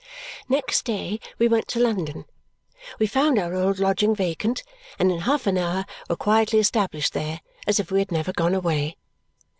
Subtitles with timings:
[0.49, 2.25] Next day we went to London.
[2.97, 4.63] We found our old lodging vacant,
[4.97, 8.55] and in half an hour were quietly established there, as if we had never gone
[8.55, 8.97] away.